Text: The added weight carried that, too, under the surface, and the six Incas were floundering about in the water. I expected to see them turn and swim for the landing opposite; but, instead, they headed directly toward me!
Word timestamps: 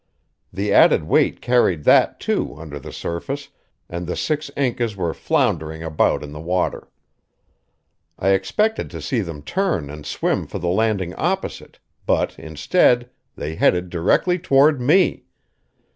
The 0.51 0.73
added 0.73 1.03
weight 1.03 1.41
carried 1.41 1.83
that, 1.83 2.19
too, 2.19 2.55
under 2.57 2.79
the 2.79 2.91
surface, 2.91 3.49
and 3.87 4.07
the 4.07 4.15
six 4.15 4.49
Incas 4.57 4.95
were 4.97 5.13
floundering 5.13 5.83
about 5.83 6.23
in 6.23 6.31
the 6.31 6.39
water. 6.41 6.87
I 8.17 8.29
expected 8.29 8.89
to 8.89 8.99
see 8.99 9.19
them 9.21 9.43
turn 9.43 9.91
and 9.91 10.03
swim 10.03 10.47
for 10.47 10.57
the 10.57 10.69
landing 10.69 11.13
opposite; 11.13 11.77
but, 12.07 12.33
instead, 12.39 13.11
they 13.35 13.53
headed 13.53 13.91
directly 13.91 14.39
toward 14.39 14.81
me! 14.81 15.25